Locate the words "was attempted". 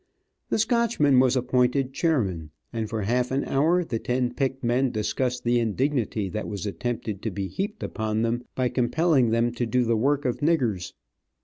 6.47-7.21